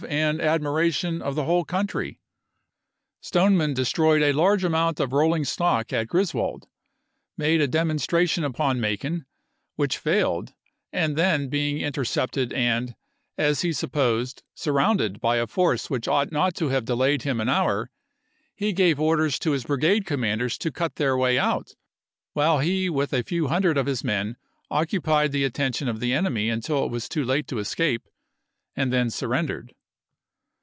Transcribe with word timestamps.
and 0.09 0.41
admiration 0.41 1.21
of 1.21 1.35
the 1.35 1.43
whole 1.45 1.63
country." 1.63 2.17
Stoneman 3.21 3.73
p?i4o'.' 3.75 3.75
destroyed 3.75 4.21
a 4.23 4.33
large 4.33 4.63
amount 4.63 4.99
of 4.99 5.13
rolling 5.13 5.45
stock 5.45 5.93
at 5.93 6.07
Gris 6.07 6.33
wold, 6.33 6.67
made 7.37 7.61
a 7.61 7.67
demonstration 7.67 8.43
upon 8.43 8.81
Macon, 8.81 9.27
which 9.75 9.99
failed, 9.99 10.53
and 10.91 11.15
then 11.15 11.49
being 11.49 11.77
intercepted 11.77 12.51
and, 12.51 12.95
as 13.37 13.61
he 13.61 13.71
sup 13.71 13.91
posed, 13.91 14.41
surrounded, 14.55 15.19
by 15.21 15.37
a 15.37 15.45
force 15.45 15.87
which 15.87 16.07
ought 16.07 16.31
not 16.31 16.55
to 16.55 16.69
have 16.69 16.83
delayed 16.83 17.21
him 17.21 17.39
an 17.39 17.47
hour, 17.47 17.91
he 18.55 18.73
gave 18.73 18.99
orders 18.99 19.37
to 19.37 19.51
his 19.51 19.65
280 19.65 19.67
ABKAHAM 19.67 19.79
LINCOLN 19.85 19.99
chap, 19.99 20.01
xil 20.01 20.01
brigade 20.01 20.05
commanders 20.07 20.57
to 20.57 20.71
cut 20.71 20.95
their 20.95 21.15
way 21.15 21.37
out, 21.37 21.75
while 22.33 22.57
he 22.57 22.89
with 22.89 23.13
a 23.13 23.21
few 23.23 23.49
hundred 23.49 23.77
of 23.77 23.85
his 23.85 24.03
men 24.03 24.35
occupied 24.71 25.31
the 25.31 25.43
atten 25.45 25.71
tion 25.71 25.87
of 25.87 25.99
the 25.99 26.11
enemy 26.11 26.49
until 26.49 26.83
it 26.83 26.89
was 26.91 27.07
too 27.07 27.23
late 27.23 27.47
to 27.47 27.59
escape, 27.59 28.09
and 28.75 28.91
then 28.91 29.07
surrendered. 29.11 29.75